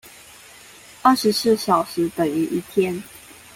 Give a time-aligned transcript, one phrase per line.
[1.03, 3.03] 二十四小時等於一天